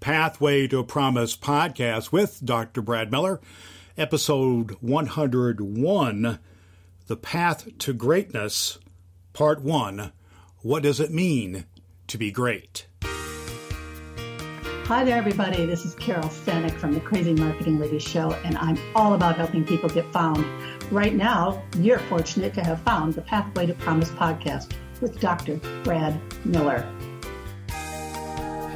Pathway 0.00 0.66
to 0.68 0.82
Promise 0.82 1.36
podcast 1.36 2.10
with 2.10 2.40
Dr. 2.42 2.80
Brad 2.80 3.10
Miller, 3.10 3.38
episode 3.98 4.70
101 4.80 6.38
The 7.06 7.16
Path 7.16 7.78
to 7.80 7.92
Greatness, 7.92 8.78
Part 9.34 9.62
1 9.62 10.10
What 10.62 10.84
Does 10.84 11.00
It 11.00 11.10
Mean 11.10 11.66
to 12.06 12.16
Be 12.16 12.30
Great? 12.30 12.86
Hi 14.86 15.04
there, 15.04 15.18
everybody. 15.18 15.66
This 15.66 15.84
is 15.84 15.94
Carol 15.96 16.30
Stanek 16.30 16.72
from 16.72 16.94
the 16.94 17.00
Crazy 17.00 17.34
Marketing 17.34 17.78
Ladies 17.78 18.02
Show, 18.02 18.32
and 18.44 18.56
I'm 18.56 18.78
all 18.94 19.12
about 19.12 19.36
helping 19.36 19.66
people 19.66 19.90
get 19.90 20.10
found. 20.14 20.46
Right 20.90 21.14
now, 21.14 21.62
you're 21.76 21.98
fortunate 21.98 22.54
to 22.54 22.64
have 22.64 22.80
found 22.80 23.12
the 23.12 23.20
Pathway 23.20 23.66
to 23.66 23.74
Promise 23.74 24.12
podcast 24.12 24.72
with 25.02 25.20
Dr. 25.20 25.56
Brad 25.84 26.18
Miller. 26.46 26.90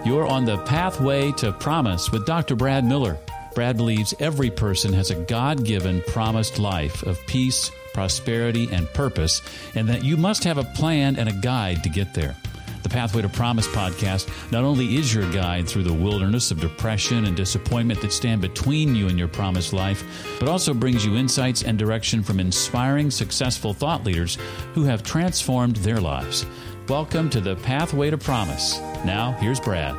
You're 0.04 0.26
on 0.26 0.44
the 0.44 0.58
Pathway 0.58 1.32
to 1.32 1.50
Promise 1.50 2.12
with 2.12 2.26
Dr. 2.26 2.56
Brad 2.56 2.84
Miller. 2.84 3.16
Brad 3.54 3.78
believes 3.78 4.12
every 4.20 4.50
person 4.50 4.92
has 4.92 5.10
a 5.10 5.14
God 5.14 5.64
given 5.64 6.02
promised 6.02 6.58
life 6.58 7.02
of 7.04 7.18
peace, 7.26 7.70
prosperity, 7.94 8.68
and 8.70 8.86
purpose, 8.92 9.40
and 9.74 9.88
that 9.88 10.04
you 10.04 10.18
must 10.18 10.44
have 10.44 10.58
a 10.58 10.64
plan 10.64 11.16
and 11.16 11.30
a 11.30 11.32
guide 11.32 11.82
to 11.84 11.88
get 11.88 12.12
there. 12.12 12.36
The 12.82 12.90
Pathway 12.90 13.22
to 13.22 13.30
Promise 13.30 13.66
podcast 13.68 14.28
not 14.52 14.62
only 14.62 14.96
is 14.96 15.14
your 15.14 15.30
guide 15.32 15.66
through 15.66 15.84
the 15.84 15.94
wilderness 15.94 16.50
of 16.50 16.60
depression 16.60 17.24
and 17.24 17.34
disappointment 17.34 18.02
that 18.02 18.12
stand 18.12 18.42
between 18.42 18.94
you 18.94 19.08
and 19.08 19.18
your 19.18 19.28
promised 19.28 19.72
life, 19.72 20.04
but 20.38 20.50
also 20.50 20.74
brings 20.74 21.06
you 21.06 21.16
insights 21.16 21.62
and 21.62 21.78
direction 21.78 22.22
from 22.22 22.40
inspiring, 22.40 23.10
successful 23.10 23.72
thought 23.72 24.04
leaders 24.04 24.36
who 24.74 24.84
have 24.84 25.02
transformed 25.02 25.76
their 25.76 25.98
lives. 25.98 26.44
Welcome 26.88 27.30
to 27.30 27.40
the 27.40 27.56
Pathway 27.56 28.10
to 28.10 28.18
Promise. 28.18 28.78
Now, 29.06 29.32
here's 29.40 29.58
Brad. 29.58 29.94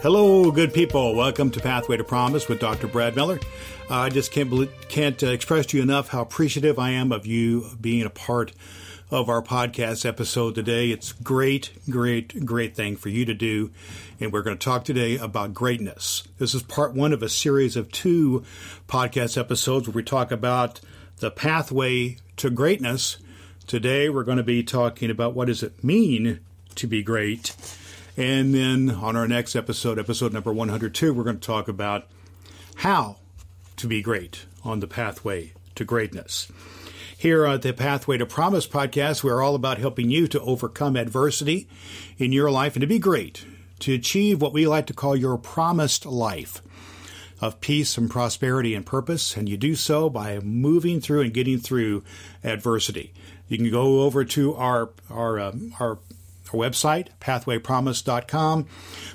Hello, 0.00 0.52
good 0.52 0.72
people. 0.72 1.16
Welcome 1.16 1.50
to 1.50 1.60
Pathway 1.60 1.96
to 1.96 2.04
Promise 2.04 2.46
with 2.46 2.60
Dr. 2.60 2.86
Brad 2.86 3.16
Miller. 3.16 3.40
Uh, 3.90 3.94
I 3.94 4.08
just 4.10 4.30
can't 4.30 4.48
believe, 4.50 4.72
can't 4.88 5.20
uh, 5.20 5.30
express 5.30 5.66
to 5.66 5.78
you 5.78 5.82
enough 5.82 6.10
how 6.10 6.22
appreciative 6.22 6.78
I 6.78 6.90
am 6.90 7.10
of 7.10 7.26
you 7.26 7.70
being 7.80 8.06
a 8.06 8.10
part 8.10 8.52
of 9.10 9.28
our 9.28 9.42
podcast 9.42 10.06
episode 10.06 10.54
today. 10.54 10.90
It's 10.92 11.10
great, 11.10 11.72
great, 11.90 12.46
great 12.46 12.76
thing 12.76 12.94
for 12.94 13.08
you 13.08 13.24
to 13.24 13.34
do. 13.34 13.72
And 14.20 14.32
we're 14.32 14.42
going 14.42 14.56
to 14.56 14.64
talk 14.64 14.84
today 14.84 15.18
about 15.18 15.54
greatness. 15.54 16.22
This 16.38 16.54
is 16.54 16.62
part 16.62 16.94
one 16.94 17.12
of 17.12 17.20
a 17.20 17.28
series 17.28 17.74
of 17.74 17.90
two 17.90 18.44
podcast 18.86 19.36
episodes 19.36 19.88
where 19.88 19.94
we 19.96 20.04
talk 20.04 20.30
about 20.30 20.80
the 21.16 21.32
pathway 21.32 22.18
to 22.36 22.48
greatness. 22.48 23.16
Today 23.68 24.08
we're 24.08 24.24
going 24.24 24.38
to 24.38 24.42
be 24.42 24.62
talking 24.62 25.10
about 25.10 25.34
what 25.34 25.48
does 25.48 25.62
it 25.62 25.84
mean 25.84 26.40
to 26.74 26.86
be 26.86 27.02
great. 27.02 27.54
And 28.16 28.54
then 28.54 28.88
on 28.88 29.14
our 29.14 29.28
next 29.28 29.54
episode, 29.54 29.98
episode 29.98 30.32
number 30.32 30.50
102, 30.50 31.12
we're 31.12 31.22
going 31.22 31.38
to 31.38 31.46
talk 31.46 31.68
about 31.68 32.06
how 32.76 33.16
to 33.76 33.86
be 33.86 34.00
great 34.00 34.46
on 34.64 34.80
the 34.80 34.86
pathway 34.86 35.52
to 35.74 35.84
greatness. 35.84 36.50
Here 37.18 37.44
at 37.44 37.60
the 37.60 37.74
Pathway 37.74 38.16
to 38.16 38.24
Promise 38.24 38.66
podcast, 38.66 39.22
we're 39.22 39.42
all 39.42 39.54
about 39.54 39.76
helping 39.76 40.10
you 40.10 40.26
to 40.28 40.40
overcome 40.40 40.96
adversity 40.96 41.68
in 42.16 42.32
your 42.32 42.50
life 42.50 42.74
and 42.74 42.80
to 42.80 42.86
be 42.86 42.98
great, 42.98 43.44
to 43.80 43.92
achieve 43.92 44.40
what 44.40 44.54
we 44.54 44.66
like 44.66 44.86
to 44.86 44.94
call 44.94 45.14
your 45.14 45.36
promised 45.36 46.06
life 46.06 46.62
of 47.40 47.60
peace 47.60 47.96
and 47.96 48.10
prosperity 48.10 48.74
and 48.74 48.84
purpose. 48.84 49.36
And 49.36 49.48
you 49.48 49.56
do 49.56 49.74
so 49.74 50.10
by 50.10 50.38
moving 50.40 51.00
through 51.00 51.22
and 51.22 51.34
getting 51.34 51.58
through 51.58 52.02
adversity. 52.42 53.12
You 53.48 53.56
can 53.56 53.70
go 53.70 54.02
over 54.02 54.24
to 54.24 54.54
our, 54.56 54.90
our, 55.10 55.40
um, 55.40 55.74
our 55.80 55.98
our 56.52 56.58
website, 56.58 57.08
pathwaypromise.com. 57.20 58.66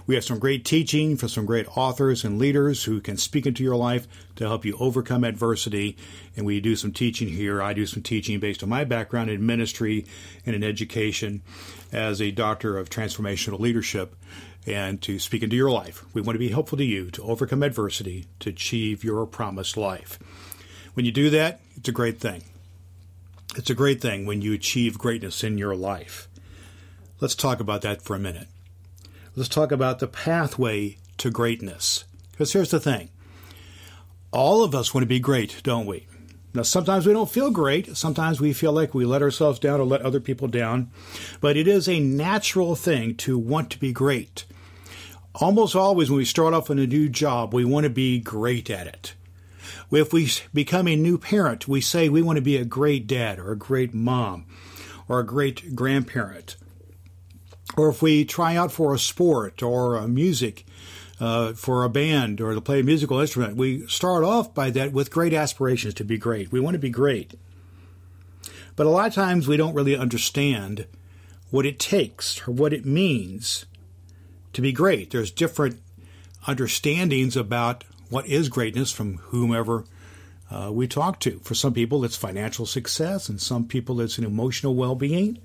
We 0.06 0.16
have 0.16 0.24
some 0.24 0.40
great 0.40 0.66
teaching 0.66 1.18
from 1.18 1.30
some 1.30 1.46
great 1.46 1.78
authors 1.78 2.24
and 2.24 2.40
leaders 2.40 2.84
who 2.84 3.02
can 3.02 3.18
speak 3.18 3.46
into 3.46 3.64
your 3.64 3.76
life 3.76 4.08
to 4.36 4.48
help 4.48 4.66
you 4.66 4.78
overcome 4.80 5.24
adversity. 5.24 5.98
And 6.36 6.46
we 6.46 6.60
do 6.60 6.76
some 6.76 6.92
teaching 6.92 7.30
here. 7.30 7.62
I 7.62 7.74
do 7.74 7.86
some 7.86 8.04
teaching 8.04 8.40
based 8.40 8.64
on 8.64 8.70
my 8.70 8.84
background 8.84 9.30
in 9.30 9.46
ministry 9.46 10.06
and 10.46 10.56
in 10.56 10.64
education 10.64 11.42
as 11.92 12.22
a 12.22 12.32
doctor 12.32 12.78
of 12.78 12.90
transformational 12.90 13.60
leadership 13.60 14.16
and 14.66 15.02
to 15.02 15.20
speak 15.20 15.44
into 15.44 15.56
your 15.56 15.72
life. 15.72 16.04
We 16.14 16.22
want 16.22 16.36
to 16.36 16.40
be 16.40 16.50
helpful 16.50 16.78
to 16.78 16.86
you 16.86 17.12
to 17.12 17.24
overcome 17.24 17.64
adversity 17.64 18.26
to 18.40 18.50
achieve 18.50 19.04
your 19.04 19.26
promised 19.26 19.78
life. 19.78 20.20
When 20.94 21.06
you 21.06 21.12
do 21.12 21.30
that, 21.32 21.60
it's 21.76 21.90
a 21.90 21.94
great 21.94 22.20
thing. 22.20 22.44
It's 23.56 23.70
a 23.70 23.76
great 23.76 24.02
thing 24.02 24.26
when 24.26 24.42
you 24.42 24.54
achieve 24.54 24.98
greatness 24.98 25.44
in 25.44 25.58
your 25.58 25.76
life. 25.76 26.28
Let's 27.20 27.36
talk 27.36 27.60
about 27.60 27.82
that 27.84 28.02
for 28.02 28.16
a 28.16 28.20
minute. 28.20 28.48
Let's 29.36 29.50
talk 29.50 29.72
about 29.72 30.00
the 30.00 30.08
pathway 30.08 30.98
to 31.18 31.32
greatness. 31.32 32.06
Because 32.32 32.54
here's 32.54 32.72
the 32.72 32.80
thing 32.80 33.10
all 34.32 34.64
of 34.64 34.74
us 34.74 34.94
want 34.94 35.04
to 35.04 35.08
be 35.08 35.20
great, 35.20 35.62
don't 35.64 35.86
we? 35.86 36.08
Now, 36.56 36.64
sometimes 36.64 37.08
we 37.08 37.14
don't 37.14 37.30
feel 37.30 37.50
great. 37.50 37.96
Sometimes 37.98 38.40
we 38.40 38.54
feel 38.54 38.74
like 38.74 38.94
we 38.94 39.06
let 39.06 39.24
ourselves 39.24 39.58
down 39.58 39.80
or 39.80 39.86
let 39.86 40.02
other 40.02 40.20
people 40.20 40.48
down. 40.48 40.92
But 41.42 41.58
it 41.58 41.68
is 41.68 41.90
a 41.90 42.00
natural 42.00 42.76
thing 42.76 43.16
to 43.18 43.40
want 43.40 43.72
to 43.72 43.80
be 43.80 43.92
great. 43.92 44.46
Almost 45.36 45.76
always, 45.76 46.12
when 46.12 46.18
we 46.18 46.26
start 46.26 46.54
off 46.54 46.70
in 46.70 46.78
a 46.78 46.86
new 46.86 47.10
job, 47.10 47.54
we 47.54 47.66
want 47.66 47.86
to 47.86 47.90
be 47.90 48.20
great 48.20 48.70
at 48.70 48.86
it. 48.86 49.14
If 49.92 50.14
we 50.14 50.30
become 50.54 50.88
a 50.88 50.96
new 50.96 51.18
parent, 51.18 51.68
we 51.68 51.82
say 51.82 52.08
we 52.08 52.22
want 52.22 52.38
to 52.38 52.42
be 52.42 52.58
a 52.58 52.66
great 52.66 53.08
dad 53.08 53.40
or 53.40 53.52
a 53.52 53.58
great 53.58 53.94
mom 53.94 54.46
or 55.08 55.20
a 55.20 55.26
great 55.26 55.76
grandparent 55.76 56.56
or 57.76 57.90
if 57.90 58.02
we 58.02 58.26
try 58.26 58.56
out 58.56 58.72
for 58.72 58.94
a 58.94 59.00
sport 59.00 59.64
or 59.64 59.96
a 59.96 60.08
music 60.08 60.66
uh, 61.20 61.54
for 61.54 61.84
a 61.84 61.90
band 61.90 62.42
or 62.42 62.54
to 62.54 62.62
play 62.62 62.80
a 62.80 62.84
musical 62.84 63.20
instrument, 63.20 63.56
we 63.56 63.88
start 63.88 64.24
off 64.24 64.54
by 64.54 64.70
that 64.72 64.92
with 64.92 65.12
great 65.12 65.34
aspirations 65.34 65.94
to 65.96 66.04
be 66.04 66.18
great. 66.18 66.52
We 66.52 66.60
want 66.60 66.76
to 66.76 66.80
be 66.80 66.90
great. 66.90 67.34
But 68.76 68.88
a 68.88 68.90
lot 68.90 69.08
of 69.08 69.14
times 69.14 69.48
we 69.48 69.58
don't 69.58 69.76
really 69.76 69.96
understand 69.96 70.88
what 71.52 71.66
it 71.66 71.80
takes 71.80 72.48
or 72.48 72.52
what 72.52 72.74
it 72.74 72.86
means 72.86 73.66
to 74.54 74.62
be 74.62 74.72
great. 74.72 75.12
There's 75.12 75.32
different 75.32 75.80
understandings 76.48 77.38
about 77.38 77.84
what 78.10 78.28
is 78.28 78.50
greatness 78.50 78.92
from 78.92 79.18
whomever 79.18 79.86
uh, 80.52 80.72
we 80.72 80.88
talk 80.88 81.20
to. 81.22 81.40
For 81.40 81.56
some 81.56 81.74
people, 81.74 82.04
it's 82.04 82.16
financial 82.16 82.66
success, 82.66 83.30
and 83.30 83.42
some 83.42 83.68
people, 83.68 84.02
it's 84.02 84.18
an 84.18 84.26
emotional 84.26 84.76
well 84.76 84.96
being. 84.96 85.40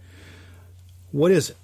What 1.13 1.31
is 1.31 1.51
it? 1.51 1.57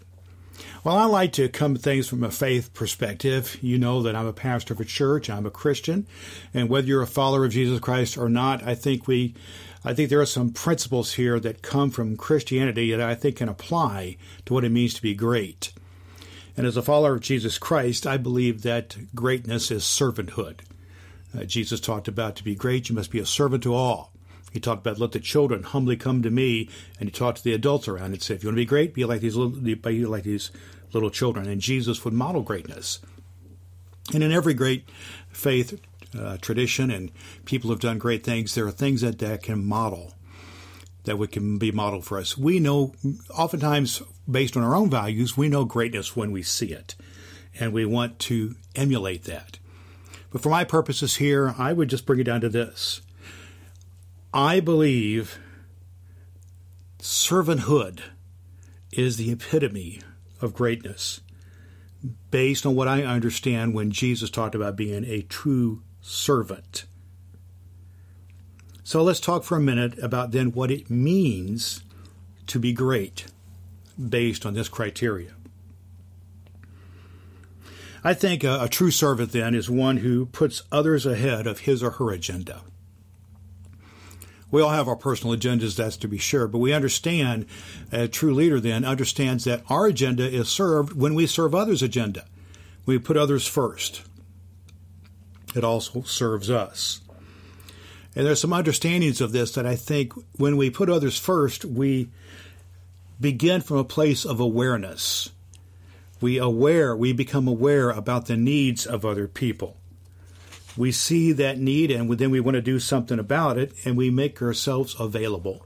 Well, 0.84 0.98
I 0.98 1.06
like 1.06 1.32
to 1.32 1.48
come 1.48 1.76
at 1.76 1.80
things 1.80 2.10
from 2.10 2.22
a 2.22 2.30
faith 2.30 2.74
perspective. 2.74 3.56
You 3.62 3.78
know 3.78 4.02
that 4.02 4.14
I'm 4.14 4.26
a 4.26 4.34
pastor 4.34 4.74
of 4.74 4.80
a 4.80 4.84
church, 4.84 5.30
I'm 5.30 5.46
a 5.46 5.50
Christian, 5.50 6.06
and 6.52 6.68
whether 6.68 6.86
you're 6.86 7.00
a 7.00 7.06
follower 7.06 7.46
of 7.46 7.52
Jesus 7.52 7.80
Christ 7.80 8.18
or 8.18 8.28
not, 8.28 8.62
I 8.62 8.74
think 8.74 9.08
we 9.08 9.34
I 9.82 9.94
think 9.94 10.10
there 10.10 10.20
are 10.20 10.26
some 10.26 10.50
principles 10.50 11.14
here 11.14 11.40
that 11.40 11.62
come 11.62 11.90
from 11.90 12.18
Christianity 12.18 12.90
that 12.90 13.00
I 13.00 13.14
think 13.14 13.36
can 13.36 13.48
apply 13.48 14.18
to 14.44 14.52
what 14.52 14.62
it 14.62 14.72
means 14.72 14.92
to 14.92 15.00
be 15.00 15.14
great. 15.14 15.72
And 16.54 16.66
as 16.66 16.76
a 16.76 16.82
follower 16.82 17.14
of 17.14 17.22
Jesus 17.22 17.56
Christ, 17.56 18.06
I 18.06 18.18
believe 18.18 18.60
that 18.60 19.14
greatness 19.14 19.70
is 19.70 19.84
servanthood. 19.84 20.60
Uh, 21.34 21.44
Jesus 21.44 21.80
talked 21.80 22.08
about 22.08 22.36
to 22.36 22.44
be 22.44 22.54
great, 22.54 22.90
you 22.90 22.94
must 22.94 23.10
be 23.10 23.20
a 23.20 23.26
servant 23.26 23.62
to 23.62 23.74
all. 23.74 24.12
He 24.52 24.60
talked 24.60 24.86
about 24.86 25.00
let 25.00 25.10
the 25.10 25.18
children 25.18 25.64
humbly 25.64 25.96
come 25.96 26.22
to 26.22 26.30
me, 26.30 26.68
and 27.00 27.08
he 27.08 27.10
talked 27.10 27.38
to 27.38 27.44
the 27.44 27.54
adults 27.54 27.88
around 27.88 28.12
and 28.12 28.22
said, 28.22 28.36
if 28.36 28.44
you 28.44 28.48
want 28.48 28.54
to 28.54 28.62
be 28.62 28.66
great, 28.66 28.94
be 28.94 29.04
like 29.04 29.20
these 29.20 29.34
little, 29.34 29.50
be 29.50 30.06
like 30.06 30.22
these 30.22 30.52
little 30.94 31.10
children. 31.10 31.48
And 31.48 31.60
Jesus 31.60 32.04
would 32.04 32.14
model 32.14 32.42
greatness. 32.42 33.00
And 34.12 34.22
in 34.22 34.32
every 34.32 34.54
great 34.54 34.88
faith 35.30 35.80
uh, 36.18 36.36
tradition, 36.38 36.90
and 36.90 37.10
people 37.44 37.70
have 37.70 37.80
done 37.80 37.98
great 37.98 38.22
things, 38.22 38.54
there 38.54 38.66
are 38.66 38.72
things 38.72 39.00
that, 39.00 39.18
that 39.18 39.42
can 39.42 39.64
model, 39.64 40.14
that 41.04 41.18
we 41.18 41.26
can 41.26 41.58
be 41.58 41.72
modeled 41.72 42.04
for 42.04 42.18
us. 42.18 42.36
We 42.36 42.60
know, 42.60 42.92
oftentimes 43.30 44.02
based 44.30 44.56
on 44.56 44.62
our 44.62 44.74
own 44.74 44.90
values, 44.90 45.36
we 45.36 45.48
know 45.48 45.64
greatness 45.64 46.14
when 46.14 46.32
we 46.32 46.42
see 46.42 46.72
it, 46.72 46.94
and 47.58 47.72
we 47.72 47.84
want 47.84 48.18
to 48.20 48.56
emulate 48.74 49.24
that. 49.24 49.58
But 50.30 50.42
for 50.42 50.48
my 50.48 50.64
purposes 50.64 51.16
here, 51.16 51.54
I 51.56 51.72
would 51.72 51.88
just 51.88 52.06
bring 52.06 52.20
it 52.20 52.24
down 52.24 52.40
to 52.42 52.48
this. 52.48 53.00
I 54.32 54.60
believe 54.60 55.38
servanthood 56.98 58.00
is 58.90 59.16
the 59.16 59.30
epitome 59.30 60.00
of 60.44 60.54
greatness 60.54 61.20
based 62.30 62.66
on 62.66 62.74
what 62.74 62.88
I 62.88 63.02
understand 63.02 63.74
when 63.74 63.90
Jesus 63.90 64.30
talked 64.30 64.54
about 64.54 64.76
being 64.76 65.04
a 65.04 65.22
true 65.22 65.82
servant. 66.00 66.84
So 68.82 69.02
let's 69.02 69.20
talk 69.20 69.44
for 69.44 69.56
a 69.56 69.60
minute 69.60 69.98
about 70.02 70.32
then 70.32 70.52
what 70.52 70.70
it 70.70 70.90
means 70.90 71.82
to 72.48 72.58
be 72.58 72.72
great 72.72 73.26
based 74.08 74.44
on 74.44 74.54
this 74.54 74.68
criteria. 74.68 75.32
I 78.06 78.12
think 78.12 78.44
a, 78.44 78.64
a, 78.64 78.68
true 78.68 78.90
servant 78.90 79.32
then 79.32 79.54
is 79.54 79.70
one 79.70 79.98
who 79.98 80.26
puts 80.26 80.62
others 80.70 81.06
ahead 81.06 81.46
of 81.46 81.60
his 81.60 81.82
or 81.82 81.92
her 81.92 82.10
agenda. 82.10 82.60
We 84.54 84.62
all 84.62 84.70
have 84.70 84.86
our 84.86 84.94
personal 84.94 85.36
agendas, 85.36 85.74
that's 85.74 85.96
to 85.96 86.06
be 86.06 86.16
sure, 86.16 86.46
but 86.46 86.58
we 86.58 86.72
understand, 86.72 87.46
a 87.90 88.06
true 88.06 88.32
leader 88.32 88.60
then 88.60 88.84
understands 88.84 89.42
that 89.42 89.64
our 89.68 89.86
agenda 89.86 90.24
is 90.30 90.48
served 90.48 90.92
when 90.92 91.16
we 91.16 91.26
serve 91.26 91.56
others' 91.56 91.82
agenda. 91.82 92.24
We 92.86 93.00
put 93.00 93.16
others 93.16 93.48
first. 93.48 94.02
It 95.56 95.64
also 95.64 96.02
serves 96.02 96.50
us. 96.50 97.00
And 98.14 98.24
there's 98.24 98.40
some 98.40 98.52
understandings 98.52 99.20
of 99.20 99.32
this 99.32 99.50
that 99.54 99.66
I 99.66 99.74
think 99.74 100.12
when 100.36 100.56
we 100.56 100.70
put 100.70 100.88
others 100.88 101.18
first, 101.18 101.64
we 101.64 102.10
begin 103.20 103.60
from 103.60 103.78
a 103.78 103.84
place 103.84 104.24
of 104.24 104.38
awareness. 104.38 105.30
We 106.20 106.38
aware, 106.38 106.94
we 106.94 107.12
become 107.12 107.48
aware 107.48 107.90
about 107.90 108.26
the 108.26 108.36
needs 108.36 108.86
of 108.86 109.04
other 109.04 109.26
people 109.26 109.78
we 110.76 110.90
see 110.90 111.32
that 111.32 111.58
need 111.58 111.90
and 111.90 112.10
then 112.18 112.30
we 112.30 112.40
want 112.40 112.56
to 112.56 112.62
do 112.62 112.80
something 112.80 113.18
about 113.18 113.58
it 113.58 113.72
and 113.84 113.96
we 113.96 114.10
make 114.10 114.42
ourselves 114.42 114.96
available. 114.98 115.64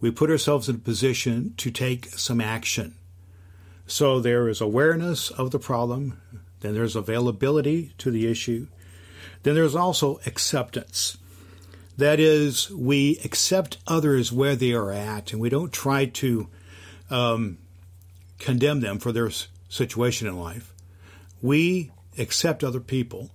We 0.00 0.10
put 0.10 0.30
ourselves 0.30 0.68
in 0.68 0.76
a 0.76 0.80
position 0.80 1.54
to 1.56 1.70
take 1.70 2.06
some 2.06 2.40
action. 2.40 2.94
So 3.86 4.20
there 4.20 4.48
is 4.48 4.60
awareness 4.60 5.30
of 5.30 5.50
the 5.50 5.58
problem, 5.58 6.20
then 6.60 6.74
there's 6.74 6.96
availability 6.96 7.94
to 7.98 8.10
the 8.10 8.30
issue, 8.30 8.66
then 9.42 9.54
there's 9.54 9.74
also 9.74 10.20
acceptance. 10.26 11.16
That 11.96 12.18
is, 12.18 12.70
we 12.70 13.20
accept 13.24 13.78
others 13.86 14.32
where 14.32 14.56
they 14.56 14.72
are 14.72 14.90
at 14.90 15.32
and 15.32 15.40
we 15.40 15.48
don't 15.48 15.72
try 15.72 16.06
to 16.06 16.48
um, 17.10 17.58
condemn 18.38 18.80
them 18.80 18.98
for 18.98 19.12
their 19.12 19.30
situation 19.68 20.26
in 20.26 20.38
life. 20.38 20.74
We 21.40 21.92
accept 22.18 22.64
other 22.64 22.80
people 22.80 23.30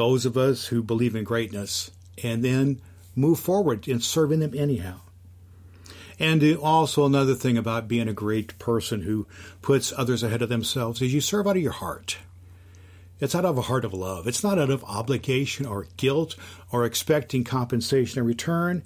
those 0.00 0.24
of 0.24 0.38
us 0.38 0.68
who 0.68 0.82
believe 0.82 1.14
in 1.14 1.24
greatness, 1.24 1.90
and 2.24 2.42
then 2.42 2.80
move 3.14 3.38
forward 3.38 3.86
in 3.86 4.00
serving 4.00 4.40
them 4.40 4.54
anyhow. 4.56 4.98
And 6.18 6.42
also 6.56 7.04
another 7.04 7.34
thing 7.34 7.58
about 7.58 7.86
being 7.86 8.08
a 8.08 8.14
great 8.14 8.58
person 8.58 9.02
who 9.02 9.26
puts 9.60 9.92
others 9.94 10.22
ahead 10.22 10.40
of 10.40 10.48
themselves 10.48 11.02
is 11.02 11.12
you 11.12 11.20
serve 11.20 11.46
out 11.46 11.56
of 11.56 11.62
your 11.62 11.72
heart. 11.72 12.16
It's 13.20 13.34
out 13.34 13.44
of 13.44 13.58
a 13.58 13.68
heart 13.68 13.84
of 13.84 13.92
love. 13.92 14.26
It's 14.26 14.42
not 14.42 14.58
out 14.58 14.70
of 14.70 14.82
obligation 14.84 15.66
or 15.66 15.86
guilt 15.98 16.34
or 16.72 16.86
expecting 16.86 17.44
compensation 17.44 18.20
in 18.20 18.26
return. 18.26 18.82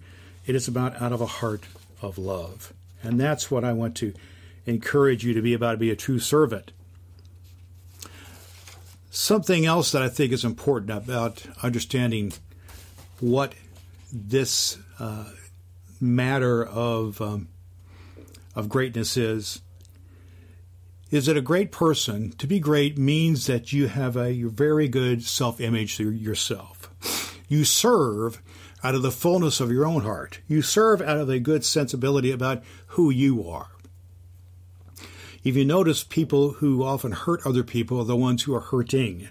It 0.47 0.57
is 0.57 0.67
about 0.67 1.01
out 1.01 1.13
of 1.13 1.21
a 1.21 1.27
heart 1.27 1.63
of 2.03 2.19
love. 2.19 2.73
And 3.05 3.21
that's 3.21 3.53
what 3.53 3.63
I 3.63 3.73
want 3.73 3.95
to 3.99 4.15
encourage 4.67 5.25
you 5.25 5.33
to 5.33 5.43
be 5.43 5.55
about 5.55 5.73
to 5.73 5.79
be 5.79 5.93
a 5.93 5.97
true 5.97 6.19
servant. 6.19 6.73
Something 9.15 9.65
else 9.65 9.93
that 9.93 10.03
I 10.03 10.09
think 10.09 10.33
is 10.33 10.45
important 10.45 10.91
about 10.91 11.47
understanding 11.63 12.33
what 13.21 13.55
this 14.13 14.77
uh, 14.99 15.27
matter 16.01 16.65
of 16.65 17.21
um, 17.21 17.47
of 18.57 18.69
greatness 18.69 19.17
is 19.17 19.63
is 21.13 21.27
that 21.27 21.37
a 21.37 21.41
great 21.41 21.71
person 21.71 22.33
to 22.39 22.49
be 22.49 22.59
great 22.59 22.99
means 22.99 23.47
that 23.47 23.73
you 23.73 23.87
have 23.87 24.17
a 24.17 24.43
very 24.43 24.89
good 24.89 25.23
self 25.23 25.61
image 25.61 25.97
to 25.99 26.11
yourself. 26.11 26.91
You 27.49 27.65
serve 27.65 28.43
out 28.83 28.97
of 28.97 29.03
the 29.03 29.13
fullness 29.13 29.61
of 29.61 29.71
your 29.71 29.87
own 29.87 30.03
heart. 30.03 30.41
You 30.49 30.61
serve 30.61 31.01
out 31.01 31.19
of 31.19 31.31
a 31.31 31.39
good 31.39 31.65
sensibility 31.65 32.33
about 32.33 32.65
who 32.89 33.11
you 33.11 33.49
are. 33.49 33.74
If 35.45 35.57
you 35.57 35.65
notice, 35.67 36.03
people 36.03 36.53
who 36.53 36.83
often 36.83 37.13
hurt 37.13 37.47
other 37.47 37.63
people 37.63 38.01
are 38.01 38.05
the 38.05 38.17
ones 38.17 38.43
who 38.43 38.55
are 38.55 38.61
hurting. 38.61 39.29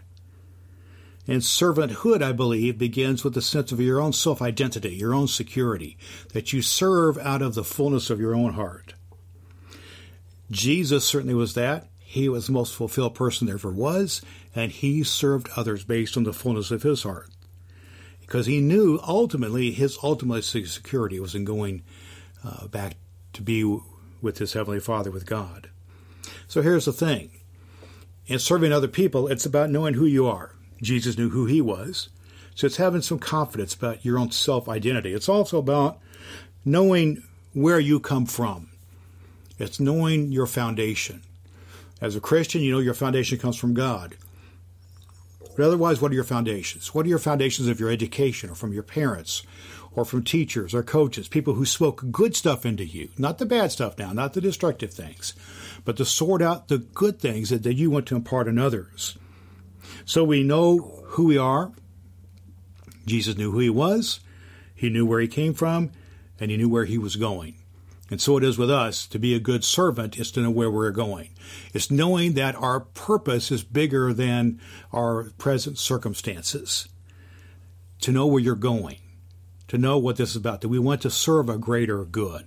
And 1.25 1.42
servanthood, 1.42 2.21
I 2.21 2.33
believe, 2.33 2.77
begins 2.77 3.24
with 3.24 3.33
the 3.33 3.42
sense 3.42 3.71
of 3.71 3.80
your 3.80 4.00
own 4.00 4.13
self 4.13 4.39
identity, 4.39 4.94
your 4.94 5.15
own 5.15 5.27
security, 5.27 5.98
that 6.33 6.54
you 6.54 6.62
serve 6.62 7.18
out 7.18 7.42
of 7.42 7.56
the 7.56 7.63
fullness 7.63 8.12
of 8.12 8.19
your 8.19 8.36
own 8.36 8.54
heart. 8.54 8.94
Jesus 10.51 11.04
certainly 11.04 11.33
was 11.33 11.56
that. 11.56 11.88
He 11.98 12.30
was 12.30 12.45
the 12.45 12.54
most 12.54 12.75
fulfilled 12.75 13.15
person 13.15 13.48
there 13.48 13.56
ever 13.56 13.71
was, 13.71 14.21
and 14.54 14.71
he 14.71 15.04
served 15.04 15.50
others 15.56 15.83
based 15.83 16.15
on 16.15 16.25
the 16.25 16.33
fullness 16.33 16.69
of 16.69 16.83
his 16.83 17.01
heart. 17.01 17.30
Because 18.21 18.45
he 18.45 18.62
knew 18.62 19.00
ultimately 19.01 19.71
his 19.71 19.98
ultimate 20.04 20.44
security 20.44 21.19
was 21.19 21.33
in 21.33 21.44
going 21.44 21.81
uh, 22.44 22.68
back 22.68 22.98
to 23.33 23.42
be 23.42 23.63
with 24.21 24.38
his 24.38 24.54
Heavenly 24.54 24.80
Father, 24.80 25.10
with 25.10 25.25
God. 25.25 25.69
So 26.54 26.62
here's 26.62 26.86
the 26.86 26.94
thing 26.94 27.32
in 28.28 28.38
serving 28.38 28.72
other 28.72 28.88
people, 28.88 29.28
it's 29.28 29.44
about 29.44 29.72
knowing 29.72 29.96
who 29.96 30.06
you 30.06 30.28
are. 30.28 30.52
Jesus 30.84 31.18
knew 31.18 31.32
who 31.32 31.48
he 31.48 31.62
was. 31.62 32.10
So 32.54 32.68
it's 32.68 32.78
having 32.78 33.02
some 33.02 33.18
confidence 33.18 33.74
about 33.74 34.06
your 34.06 34.20
own 34.20 34.30
self 34.30 34.70
identity. 34.70 35.16
It's 35.16 35.28
also 35.28 35.58
about 35.58 35.98
knowing 36.64 37.24
where 37.54 37.80
you 37.80 38.00
come 38.00 38.28
from. 38.28 38.70
It's 39.58 39.80
knowing 39.80 40.32
your 40.32 40.46
foundation. 40.46 41.24
As 42.00 42.16
a 42.16 42.22
Christian, 42.22 42.62
you 42.62 42.72
know 42.72 42.78
your 42.78 42.94
foundation 42.94 43.40
comes 43.40 43.56
from 43.56 43.74
God. 43.74 44.16
But 45.58 45.66
otherwise, 45.66 46.02
what 46.02 46.12
are 46.12 46.16
your 46.16 46.24
foundations? 46.24 46.94
What 46.94 47.08
are 47.08 47.10
your 47.10 47.18
foundations 47.18 47.68
of 47.68 47.80
your 47.80 47.90
education 47.90 48.52
or 48.52 48.56
from 48.56 48.74
your 48.74 48.84
parents 48.84 49.42
or 49.95 50.06
from 50.06 50.24
teachers 50.24 50.74
or 50.74 50.84
coaches, 50.84 51.28
people 51.28 51.54
who 51.54 51.66
spoke 51.66 52.12
good 52.12 52.36
stuff 52.36 52.66
into 52.66 52.86
you? 52.86 53.10
Not 53.18 53.38
the 53.38 53.45
bad 53.45 53.72
stuff 53.72 53.98
now, 53.98 54.13
not 54.13 54.34
the 54.34 54.42
destructive 54.42 54.94
things, 54.94 55.34
but 55.86 55.98
to 55.98 56.06
sort 56.06 56.42
out 56.42 56.68
the 56.68 56.80
good 56.80 57.19
things 57.19 57.50
that, 57.50 57.63
that 57.63 57.75
you 57.75 57.90
want 57.90 58.07
to 58.07 58.16
impart 58.16 58.48
on 58.48 58.57
others. 58.57 59.18
So 60.06 60.24
we 60.24 60.44
know 60.44 61.04
who 61.07 61.25
we 61.25 61.38
are. 61.38 61.72
Jesus 63.06 63.38
knew 63.38 63.51
who 63.51 63.60
he 63.60 63.69
was, 63.69 64.19
he 64.74 64.90
knew 64.90 65.06
where 65.06 65.19
he 65.19 65.28
came 65.28 65.54
from, 65.54 65.92
and 66.39 66.50
he 66.50 66.57
knew 66.57 66.69
where 66.69 66.86
he 66.86 66.98
was 66.98 67.16
going. 67.16 67.56
And 68.10 68.22
so 68.22 68.38
it 68.38 68.44
is 68.44 68.57
with 68.57 68.69
us. 68.69 69.07
To 69.07 69.18
be 69.18 69.34
a 69.34 69.39
good 69.39 69.63
servant 69.63 70.19
is 70.19 70.31
to 70.31 70.42
know 70.42 70.51
where 70.51 70.69
we're 70.69 70.92
going. 70.92 71.30
It's 71.74 71.89
knowing 71.89 72.34
that 72.34 72.56
our 72.56 72.81
purpose 72.81 73.51
is 73.51 73.63
bigger 73.63 74.13
than 74.13 74.60
our 74.92 75.31
present 75.38 75.78
circumstances. 75.78 76.88
To 78.01 78.12
know 78.12 78.28
where 78.28 78.42
you're 78.42 78.56
going. 78.56 78.98
To 79.69 79.77
know 79.77 79.98
what 79.98 80.18
this 80.18 80.31
is 80.31 80.36
about. 80.36 80.62
That 80.62 80.69
we 80.69 80.80
want 80.80 81.01
to 81.01 81.10
serve 81.10 81.50
a 81.50 81.57
greater 81.57 82.04
good. 82.06 82.45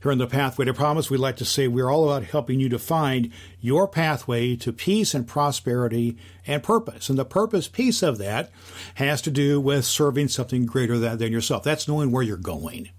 Here 0.00 0.12
on 0.12 0.18
the 0.18 0.28
Pathway 0.28 0.64
to 0.66 0.72
Promise, 0.72 1.10
we 1.10 1.16
like 1.16 1.36
to 1.38 1.44
say 1.44 1.66
we're 1.66 1.90
all 1.90 2.08
about 2.08 2.22
helping 2.22 2.60
you 2.60 2.68
to 2.68 2.78
find 2.78 3.32
your 3.60 3.88
pathway 3.88 4.54
to 4.54 4.72
peace 4.72 5.12
and 5.12 5.26
prosperity 5.26 6.16
and 6.46 6.62
purpose. 6.62 7.08
And 7.08 7.18
the 7.18 7.24
purpose 7.24 7.66
piece 7.66 8.00
of 8.00 8.18
that 8.18 8.52
has 8.94 9.20
to 9.22 9.30
do 9.32 9.60
with 9.60 9.84
serving 9.84 10.28
something 10.28 10.66
greater 10.66 10.98
than, 10.98 11.18
than 11.18 11.32
yourself. 11.32 11.64
That's 11.64 11.88
knowing 11.88 12.12
where 12.12 12.22
you're 12.22 12.36
going, 12.36 12.90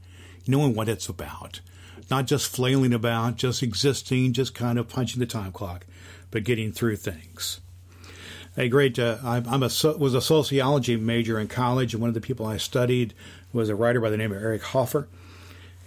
knowing 0.45 0.75
what 0.75 0.89
it's 0.89 1.07
about. 1.07 1.61
Not 2.11 2.27
just 2.27 2.53
flailing 2.53 2.93
about, 2.93 3.37
just 3.37 3.63
existing, 3.63 4.33
just 4.33 4.53
kind 4.53 4.77
of 4.77 4.89
punching 4.89 5.21
the 5.21 5.25
time 5.25 5.53
clock, 5.53 5.85
but 6.31 6.43
getting 6.43 6.73
through 6.73 6.97
things 6.97 7.61
a 8.59 8.69
great. 8.69 8.99
Uh, 8.99 9.17
I'm 9.23 9.63
a 9.63 9.71
was 9.97 10.13
a 10.13 10.21
sociology 10.21 10.95
major 10.97 11.39
in 11.39 11.47
college, 11.47 11.93
and 11.93 12.01
one 12.01 12.09
of 12.09 12.13
the 12.13 12.21
people 12.21 12.45
I 12.45 12.57
studied 12.57 13.13
was 13.51 13.69
a 13.69 13.75
writer 13.75 13.99
by 13.99 14.11
the 14.11 14.17
name 14.17 14.31
of 14.31 14.41
Eric 14.41 14.61
Hoffer, 14.61 15.07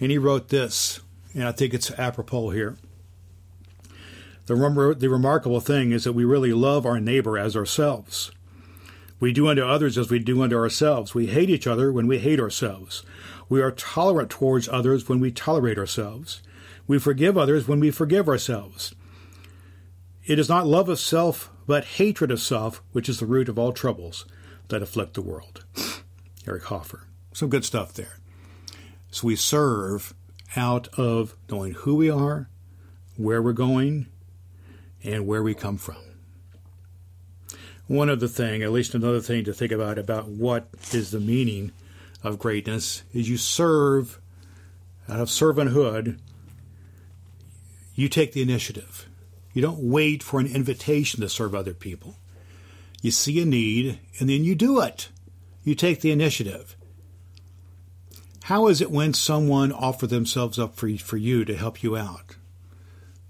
and 0.01 0.11
he 0.11 0.17
wrote 0.17 0.49
this 0.49 0.99
and 1.33 1.43
I 1.43 1.51
think 1.51 1.73
it's 1.73 1.91
apropos 1.91 2.51
here. 2.51 2.77
The, 4.45 4.55
rem- 4.55 4.99
the 4.99 5.09
remarkable 5.09 5.59
thing 5.59 5.91
is 5.91 6.03
that 6.03 6.13
we 6.13 6.25
really 6.25 6.53
love 6.53 6.85
our 6.85 6.99
neighbor 6.99 7.37
as 7.37 7.55
ourselves. 7.55 8.31
We 9.19 9.31
do 9.31 9.47
unto 9.47 9.63
others 9.63 9.97
as 9.97 10.09
we 10.09 10.19
do 10.19 10.43
unto 10.43 10.57
ourselves. 10.57 11.15
We 11.15 11.27
hate 11.27 11.49
each 11.49 11.65
other 11.65 11.91
when 11.91 12.07
we 12.07 12.19
hate 12.19 12.39
ourselves. 12.39 13.03
We 13.47 13.61
are 13.61 13.71
tolerant 13.71 14.29
towards 14.29 14.67
others 14.67 15.07
when 15.07 15.19
we 15.19 15.31
tolerate 15.31 15.77
ourselves. 15.77 16.41
We 16.87 16.99
forgive 16.99 17.37
others 17.37 17.67
when 17.67 17.79
we 17.79 17.89
forgive 17.89 18.27
ourselves. 18.27 18.93
It 20.25 20.39
is 20.39 20.49
not 20.49 20.67
love 20.67 20.89
of 20.89 20.99
self, 20.99 21.49
but 21.65 21.85
hatred 21.85 22.31
of 22.31 22.41
self, 22.41 22.81
which 22.91 23.09
is 23.09 23.19
the 23.19 23.25
root 23.25 23.49
of 23.49 23.57
all 23.57 23.73
troubles 23.73 24.25
that 24.69 24.81
afflict 24.81 25.13
the 25.13 25.21
world. 25.21 25.65
Eric 26.47 26.65
Hoffer. 26.65 27.07
Some 27.33 27.49
good 27.49 27.65
stuff 27.65 27.93
there. 27.93 28.17
So 29.11 29.27
we 29.27 29.35
serve 29.35 30.13
out 30.55 30.87
of 30.97 31.35
knowing 31.49 31.73
who 31.73 31.95
we 31.95 32.09
are, 32.09 32.49
where 33.17 33.41
we're 33.41 33.53
going, 33.53 34.07
and 35.03 35.27
where 35.27 35.43
we 35.43 35.53
come 35.53 35.77
from. 35.77 35.97
One 37.87 38.09
other 38.09 38.27
thing, 38.27 38.63
at 38.63 38.71
least 38.71 38.95
another 38.95 39.19
thing 39.19 39.43
to 39.43 39.53
think 39.53 39.71
about 39.71 39.97
about 39.97 40.27
what 40.27 40.67
is 40.93 41.11
the 41.11 41.19
meaning 41.19 41.71
of 42.23 42.39
greatness 42.39 43.03
is 43.13 43.29
you 43.29 43.37
serve 43.37 44.19
out 45.09 45.19
of 45.19 45.27
servanthood, 45.27 46.17
you 47.93 48.07
take 48.07 48.31
the 48.31 48.41
initiative. 48.41 49.07
You 49.53 49.61
don't 49.61 49.79
wait 49.79 50.23
for 50.23 50.39
an 50.39 50.47
invitation 50.47 51.21
to 51.21 51.29
serve 51.29 51.53
other 51.53 51.73
people. 51.73 52.17
You 53.01 53.11
see 53.11 53.41
a 53.41 53.45
need 53.45 53.99
and 54.19 54.29
then 54.29 54.43
you 54.43 54.55
do 54.55 54.81
it. 54.81 55.09
You 55.63 55.75
take 55.75 56.01
the 56.01 56.11
initiative. 56.11 56.75
How 58.43 58.67
is 58.67 58.81
it 58.81 58.91
when 58.91 59.13
someone 59.13 59.71
offers 59.71 60.09
themselves 60.09 60.59
up 60.59 60.75
for, 60.75 60.89
for 60.97 61.17
you 61.17 61.45
to 61.45 61.55
help 61.55 61.81
you 61.83 61.95
out? 61.95 62.35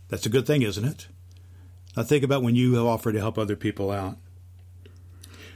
That's 0.08 0.26
a 0.26 0.30
good 0.30 0.48
thing, 0.48 0.64
isn't 0.64 0.86
it? 0.86 1.08
Now 1.96 2.04
think 2.04 2.24
about 2.24 2.42
when 2.42 2.56
you 2.56 2.76
have 2.76 2.86
offered 2.86 3.14
to 3.14 3.20
help 3.20 3.38
other 3.38 3.56
people 3.56 3.92
out. 3.92 4.18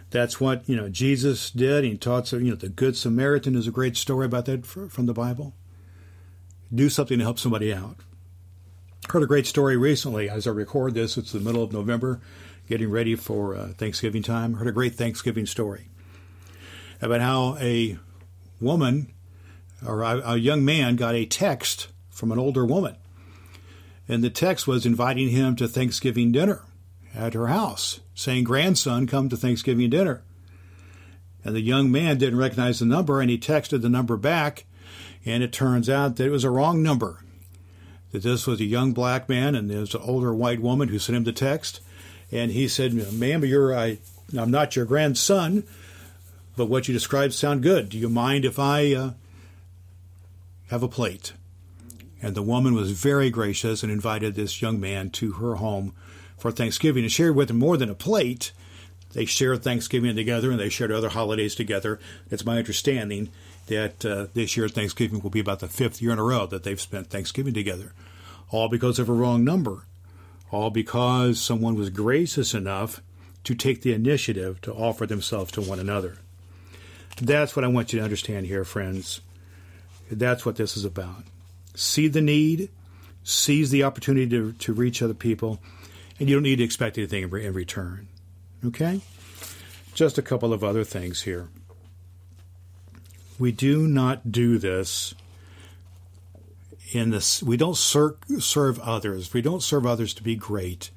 That's 0.09 0.39
what 0.39 0.67
you 0.67 0.75
know 0.75 0.89
Jesus 0.89 1.49
did. 1.51 1.83
He 1.83 1.97
taught 1.97 2.31
you 2.31 2.39
know 2.39 2.55
the 2.55 2.69
Good 2.69 2.95
Samaritan 2.95 3.55
is 3.55 3.67
a 3.67 3.71
great 3.71 3.97
story 3.97 4.25
about 4.25 4.45
that 4.45 4.65
from 4.65 5.05
the 5.05 5.13
Bible. 5.13 5.53
Do 6.73 6.89
something 6.89 7.17
to 7.17 7.23
help 7.23 7.39
somebody 7.39 7.73
out. 7.73 7.97
Heard 9.11 9.23
a 9.23 9.27
great 9.27 9.47
story 9.47 9.77
recently 9.77 10.29
as 10.29 10.47
I 10.47 10.49
record 10.49 10.93
this. 10.93 11.17
It's 11.17 11.31
the 11.31 11.39
middle 11.39 11.63
of 11.63 11.71
November, 11.71 12.19
getting 12.67 12.91
ready 12.91 13.15
for 13.15 13.55
uh, 13.55 13.67
Thanksgiving 13.67 14.21
time. 14.21 14.55
Heard 14.55 14.67
a 14.67 14.73
great 14.73 14.95
Thanksgiving 14.95 15.45
story 15.45 15.87
about 17.01 17.21
how 17.21 17.55
a 17.61 17.97
woman 18.59 19.13
or 19.85 20.01
a, 20.01 20.31
a 20.31 20.35
young 20.35 20.65
man 20.65 20.97
got 20.97 21.15
a 21.15 21.25
text 21.25 21.87
from 22.09 22.33
an 22.33 22.37
older 22.37 22.65
woman, 22.65 22.97
and 24.09 24.25
the 24.25 24.29
text 24.29 24.67
was 24.67 24.85
inviting 24.85 25.29
him 25.29 25.55
to 25.55 25.69
Thanksgiving 25.69 26.33
dinner 26.33 26.63
at 27.15 27.33
her 27.33 27.47
house, 27.47 28.01
saying, 28.13 28.43
Grandson, 28.43 29.07
come 29.07 29.29
to 29.29 29.37
Thanksgiving 29.37 29.89
dinner. 29.89 30.21
And 31.45 31.55
the 31.55 31.61
young 31.61 31.89
man 31.89 32.17
didn't 32.17 32.39
recognize 32.39 32.79
the 32.79 32.85
number 32.85 33.21
and 33.21 33.29
he 33.29 33.37
texted 33.37 33.81
the 33.81 33.89
number 33.89 34.17
back, 34.17 34.65
and 35.25 35.43
it 35.43 35.53
turns 35.53 35.89
out 35.89 36.17
that 36.17 36.27
it 36.27 36.29
was 36.29 36.43
a 36.43 36.51
wrong 36.51 36.83
number. 36.83 37.23
That 38.11 38.23
this 38.23 38.47
was 38.47 38.59
a 38.59 38.65
young 38.65 38.93
black 38.93 39.27
man 39.27 39.55
and 39.55 39.69
there's 39.69 39.93
an 39.93 40.01
older 40.01 40.33
white 40.33 40.61
woman 40.61 40.89
who 40.89 40.99
sent 40.99 41.17
him 41.17 41.23
the 41.23 41.31
text. 41.31 41.81
And 42.31 42.51
he 42.51 42.67
said, 42.67 42.93
Ma'am, 43.13 43.45
you're, 43.45 43.77
I, 43.77 43.99
I'm 44.37 44.51
not 44.51 44.75
your 44.75 44.85
grandson, 44.85 45.63
but 46.55 46.65
what 46.65 46.87
you 46.87 46.93
described 46.93 47.33
sound 47.33 47.63
good. 47.63 47.89
Do 47.89 47.97
you 47.97 48.09
mind 48.09 48.45
if 48.45 48.59
I 48.59 48.93
uh, 48.93 49.11
have 50.69 50.83
a 50.83 50.87
plate? 50.87 51.33
And 52.21 52.33
the 52.35 52.41
woman 52.41 52.73
was 52.73 52.91
very 52.91 53.29
gracious 53.29 53.83
and 53.83 53.91
invited 53.91 54.35
this 54.35 54.61
young 54.61 54.79
man 54.79 55.11
to 55.11 55.33
her 55.33 55.55
home 55.55 55.93
for 56.37 56.51
Thanksgiving 56.51 57.03
and 57.03 57.11
shared 57.11 57.35
with 57.35 57.49
him 57.49 57.59
more 57.59 57.77
than 57.77 57.89
a 57.89 57.95
plate. 57.95 58.51
They 59.17 59.25
shared 59.25 59.63
Thanksgiving 59.63 60.15
together 60.15 60.51
and 60.51 60.59
they 60.59 60.69
shared 60.69 60.91
other 60.91 61.09
holidays 61.09 61.55
together. 61.55 61.99
It's 62.29 62.45
my 62.45 62.59
understanding 62.59 63.29
that 63.65 64.05
uh, 64.05 64.27
this 64.35 64.55
year 64.55 64.69
Thanksgiving 64.69 65.21
will 65.21 65.31
be 65.31 65.39
about 65.39 65.59
the 65.59 65.67
fifth 65.67 66.03
year 66.03 66.11
in 66.11 66.19
a 66.19 66.23
row 66.23 66.45
that 66.45 66.61
they've 66.61 66.79
spent 66.79 67.09
Thanksgiving 67.09 67.55
together. 67.55 67.93
All 68.51 68.69
because 68.69 68.99
of 68.99 69.09
a 69.09 69.13
wrong 69.13 69.43
number. 69.43 69.85
All 70.51 70.69
because 70.69 71.41
someone 71.41 71.73
was 71.73 71.89
gracious 71.89 72.53
enough 72.53 73.01
to 73.45 73.55
take 73.55 73.81
the 73.81 73.91
initiative 73.91 74.61
to 74.61 74.71
offer 74.71 75.07
themselves 75.07 75.51
to 75.53 75.61
one 75.61 75.79
another. 75.79 76.19
That's 77.19 77.55
what 77.55 77.65
I 77.65 77.69
want 77.69 77.93
you 77.93 77.97
to 77.97 78.05
understand 78.05 78.45
here, 78.45 78.65
friends. 78.65 79.21
That's 80.11 80.45
what 80.45 80.57
this 80.57 80.77
is 80.77 80.85
about. 80.85 81.23
See 81.73 82.07
the 82.07 82.21
need, 82.21 82.69
seize 83.23 83.71
the 83.71 83.81
opportunity 83.81 84.29
to, 84.29 84.51
to 84.51 84.73
reach 84.73 85.01
other 85.01 85.15
people, 85.15 85.57
and 86.19 86.29
you 86.29 86.35
don't 86.35 86.43
need 86.43 86.57
to 86.57 86.63
expect 86.63 86.99
anything 86.99 87.23
in 87.23 87.53
return. 87.53 88.09
Okay? 88.65 89.01
Just 89.93 90.17
a 90.17 90.21
couple 90.21 90.53
of 90.53 90.63
other 90.63 90.83
things 90.83 91.23
here. 91.23 91.49
We 93.39 93.51
do 93.51 93.87
not 93.87 94.31
do 94.31 94.57
this 94.57 95.13
in 96.91 97.11
this. 97.11 97.43
We 97.43 97.57
don't 97.57 97.77
ser- 97.77 98.17
serve 98.39 98.79
others. 98.79 99.33
We 99.33 99.41
don't 99.41 99.61
serve 99.61 99.85
others 99.85 100.13
to 100.15 100.23
be 100.23 100.35
great 100.35 100.89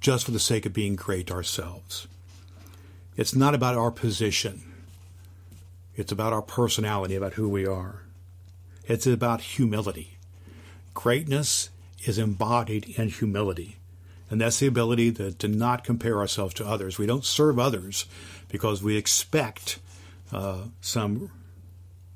just 0.00 0.24
for 0.24 0.30
the 0.30 0.38
sake 0.38 0.66
of 0.66 0.72
being 0.72 0.96
great 0.96 1.30
ourselves. 1.30 2.06
It's 3.16 3.34
not 3.34 3.54
about 3.54 3.76
our 3.76 3.90
position. 3.90 4.62
It's 5.94 6.12
about 6.12 6.32
our 6.32 6.42
personality, 6.42 7.14
about 7.14 7.34
who 7.34 7.48
we 7.48 7.66
are. 7.66 8.02
It's 8.86 9.06
about 9.06 9.40
humility. 9.40 10.18
Greatness 10.94 11.70
is 12.04 12.18
embodied 12.18 12.98
in 12.98 13.08
humility. 13.08 13.76
And 14.32 14.40
that's 14.40 14.60
the 14.60 14.66
ability 14.66 15.12
to, 15.12 15.32
to 15.32 15.46
not 15.46 15.84
compare 15.84 16.18
ourselves 16.18 16.54
to 16.54 16.66
others. 16.66 16.96
We 16.96 17.04
don't 17.04 17.22
serve 17.22 17.58
others 17.58 18.06
because 18.48 18.82
we 18.82 18.96
expect 18.96 19.78
uh, 20.32 20.68
some 20.80 21.30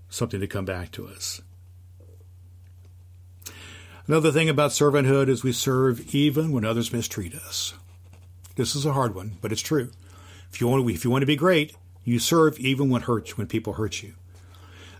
something 0.09 0.41
to 0.41 0.47
come 0.47 0.65
back 0.65 0.91
to 0.93 1.07
us. 1.07 1.43
Another 4.07 4.33
thing 4.33 4.49
about 4.49 4.71
servanthood 4.71 5.29
is 5.29 5.45
we 5.45 5.53
serve 5.53 6.15
even 6.15 6.53
when 6.53 6.65
others 6.65 6.91
mistreat 6.91 7.35
us. 7.35 7.75
This 8.55 8.75
is 8.75 8.87
a 8.87 8.95
hard 8.95 9.15
one, 9.15 9.37
but 9.43 9.53
it's 9.53 9.61
true. 9.61 9.91
If 10.51 10.59
you 10.59 10.69
want 10.69 10.87
to, 10.87 10.95
if 10.95 11.05
you 11.05 11.11
want 11.11 11.21
to 11.21 11.27
be 11.27 11.37
great, 11.37 11.77
you 12.03 12.19
serve 12.19 12.59
even 12.59 12.89
when 12.89 13.03
hurt 13.03 13.37
when 13.37 13.47
people 13.47 13.75
hurt 13.75 14.03
you. 14.03 14.15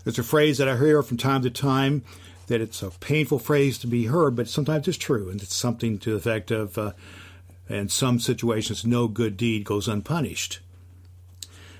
There's 0.03 0.19
a 0.19 0.23
phrase 0.23 0.59
that 0.59 0.69
I 0.69 0.77
hear 0.77 1.01
from 1.01 1.17
time 1.17 1.41
to 1.41 1.49
time 1.49 2.03
that 2.47 2.61
it's 2.61 2.81
a 2.81 2.89
painful 2.89 3.39
phrase 3.39 3.77
to 3.79 3.87
be 3.87 4.05
heard, 4.05 4.35
but 4.35 4.47
sometimes 4.47 4.87
it's 4.87 4.97
true, 4.97 5.29
and 5.29 5.41
it's 5.41 5.55
something 5.55 5.99
to 5.99 6.11
the 6.11 6.17
effect 6.17 6.51
of, 6.51 6.77
uh, 6.77 6.93
in 7.69 7.89
some 7.89 8.19
situations, 8.19 8.85
no 8.85 9.07
good 9.07 9.37
deed 9.37 9.65
goes 9.65 9.87
unpunished. 9.87 10.59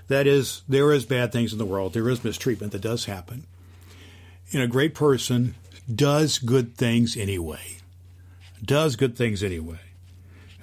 That 0.08 0.28
is, 0.28 0.62
there 0.68 0.94
is 0.94 1.06
bad 1.06 1.32
things 1.32 1.52
in 1.52 1.60
the 1.60 1.66
world. 1.66 1.94
There 1.94 2.10
is 2.10 2.24
mistreatment 2.24 2.72
that 2.72 2.82
does 2.82 3.06
happen. 3.06 3.46
And 4.54 4.62
a 4.62 4.68
great 4.68 4.96
person 4.96 5.56
does 5.94 6.38
good 6.38 6.76
things 6.78 7.18
anyway. 7.18 7.78
Does 8.64 8.96
good 8.96 9.18
things 9.18 9.44
anyway. 9.44 9.80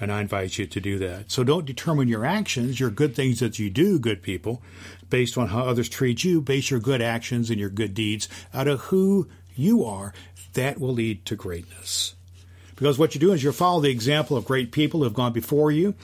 And 0.01 0.11
I 0.11 0.23
invite 0.23 0.59
you 0.59 0.67
to 0.67 0.81
do 0.81 0.99
that. 0.99 1.31
So 1.31 1.45
don't 1.45 1.67
determine 1.67 2.09
your 2.09 2.25
actions, 2.25 2.81
your 2.81 2.91
good 2.91 3.15
things 3.15 3.41
that 3.41 3.59
you 3.59 3.71
do, 3.71 3.99
good 3.99 4.23
people, 4.23 4.63
based 5.09 5.39
on 5.39 5.49
how 5.49 5.61
others 5.61 5.89
treat 5.89 6.25
you. 6.25 6.41
Base 6.41 6.71
your 6.71 6.81
good 6.81 7.01
actions 7.01 7.49
and 7.49 7.61
your 7.61 7.71
good 7.71 7.95
deeds 7.95 8.29
out 8.53 8.67
of 8.67 8.81
who 8.81 9.29
you 9.57 9.85
are, 9.85 10.13
that 10.55 10.79
will 10.79 10.93
lead 10.93 11.25
to 11.27 11.37
greatness. 11.37 12.15
Because 12.77 12.99
what 12.99 13.15
you 13.15 13.21
do 13.21 13.33
is 13.33 13.43
you 13.43 13.53
follow 13.53 13.81
the 13.81 13.91
example 13.91 14.37
of 14.37 14.45
great 14.45 14.73
people 14.73 15.01
who 15.01 15.05
have 15.05 15.15
gone 15.15 15.33
before 15.33 15.71
you. 15.71 15.95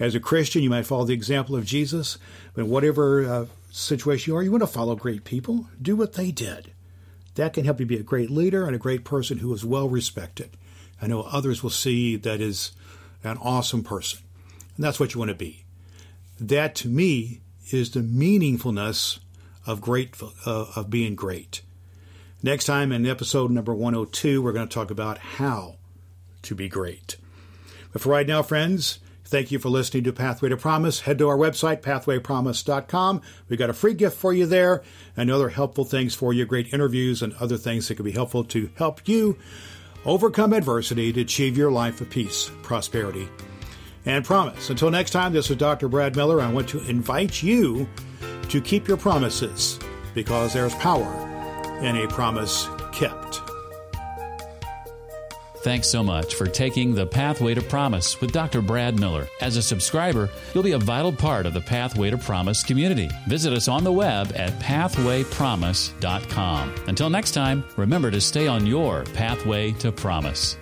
As 0.00 0.14
a 0.14 0.20
Christian, 0.20 0.62
you 0.62 0.70
might 0.70 0.86
follow 0.86 1.04
the 1.04 1.12
example 1.12 1.54
of 1.54 1.66
Jesus. 1.66 2.18
But 2.54 2.66
whatever 2.66 3.24
uh, 3.24 3.46
situation 3.70 4.32
you 4.32 4.36
are, 4.36 4.42
you 4.42 4.50
want 4.50 4.62
to 4.62 4.66
follow 4.66 4.96
great 4.96 5.24
people. 5.24 5.66
Do 5.80 5.96
what 5.96 6.14
they 6.14 6.30
did. 6.30 6.72
That 7.34 7.52
can 7.52 7.64
help 7.64 7.80
you 7.80 7.86
be 7.86 7.98
a 7.98 8.02
great 8.02 8.30
leader 8.30 8.64
and 8.66 8.74
a 8.74 8.78
great 8.78 9.04
person 9.04 9.38
who 9.38 9.52
is 9.52 9.64
well 9.64 9.88
respected. 9.88 10.50
I 11.02 11.08
know 11.08 11.22
others 11.22 11.62
will 11.62 11.70
see 11.70 12.16
that 12.16 12.40
is 12.40 12.72
an 13.22 13.36
awesome 13.38 13.82
person. 13.82 14.20
And 14.76 14.84
that's 14.84 15.00
what 15.00 15.14
you 15.14 15.18
want 15.18 15.30
to 15.30 15.34
be. 15.34 15.64
That 16.40 16.74
to 16.76 16.88
me 16.88 17.40
is 17.70 17.90
the 17.90 18.00
meaningfulness 18.00 19.18
of 19.66 19.80
great 19.80 20.14
uh, 20.46 20.66
of 20.76 20.90
being 20.90 21.14
great. 21.14 21.62
Next 22.44 22.66
time 22.66 22.92
in 22.92 23.06
episode 23.06 23.50
number 23.50 23.74
102, 23.74 24.42
we're 24.42 24.52
going 24.52 24.68
to 24.68 24.74
talk 24.74 24.90
about 24.90 25.16
how 25.16 25.76
to 26.42 26.54
be 26.54 26.68
great. 26.68 27.16
But 27.90 28.02
for 28.02 28.10
right 28.10 28.26
now, 28.26 28.42
friends, 28.42 28.98
thank 29.24 29.50
you 29.50 29.58
for 29.58 29.70
listening 29.70 30.04
to 30.04 30.12
Pathway 30.12 30.50
to 30.50 30.58
Promise. 30.58 31.00
Head 31.00 31.16
to 31.20 31.28
our 31.28 31.38
website, 31.38 31.80
pathwaypromise.com. 31.80 33.22
We've 33.48 33.58
got 33.58 33.70
a 33.70 33.72
free 33.72 33.94
gift 33.94 34.18
for 34.18 34.34
you 34.34 34.44
there 34.44 34.82
and 35.16 35.30
other 35.30 35.48
helpful 35.48 35.86
things 35.86 36.14
for 36.14 36.34
you, 36.34 36.44
great 36.44 36.74
interviews 36.74 37.22
and 37.22 37.32
other 37.40 37.56
things 37.56 37.88
that 37.88 37.94
can 37.94 38.04
be 38.04 38.12
helpful 38.12 38.44
to 38.44 38.68
help 38.74 39.08
you 39.08 39.38
overcome 40.04 40.52
adversity 40.52 41.14
to 41.14 41.22
achieve 41.22 41.56
your 41.56 41.72
life 41.72 42.02
of 42.02 42.10
peace, 42.10 42.50
prosperity, 42.62 43.26
and 44.04 44.22
promise. 44.22 44.68
Until 44.68 44.90
next 44.90 45.12
time, 45.12 45.32
this 45.32 45.48
is 45.48 45.56
Dr. 45.56 45.88
Brad 45.88 46.14
Miller. 46.14 46.42
I 46.42 46.52
want 46.52 46.68
to 46.68 46.86
invite 46.90 47.42
you 47.42 47.88
to 48.50 48.60
keep 48.60 48.86
your 48.86 48.98
promises 48.98 49.78
because 50.12 50.52
there's 50.52 50.74
power 50.74 51.23
and 51.82 51.98
a 51.98 52.08
promise 52.08 52.68
kept. 52.92 53.42
Thanks 55.64 55.88
so 55.88 56.02
much 56.02 56.34
for 56.34 56.46
taking 56.46 56.94
the 56.94 57.06
Pathway 57.06 57.54
to 57.54 57.62
Promise 57.62 58.20
with 58.20 58.32
Dr. 58.32 58.60
Brad 58.60 59.00
Miller. 59.00 59.26
As 59.40 59.56
a 59.56 59.62
subscriber, 59.62 60.28
you'll 60.52 60.62
be 60.62 60.72
a 60.72 60.78
vital 60.78 61.10
part 61.10 61.46
of 61.46 61.54
the 61.54 61.62
Pathway 61.62 62.10
to 62.10 62.18
Promise 62.18 62.62
community. 62.62 63.08
Visit 63.28 63.54
us 63.54 63.66
on 63.66 63.82
the 63.82 63.90
web 63.90 64.30
at 64.36 64.52
pathwaypromise.com. 64.60 66.74
Until 66.86 67.08
next 67.08 67.30
time, 67.30 67.64
remember 67.78 68.10
to 68.10 68.20
stay 68.20 68.46
on 68.46 68.66
your 68.66 69.04
pathway 69.14 69.72
to 69.72 69.90
promise. 69.90 70.58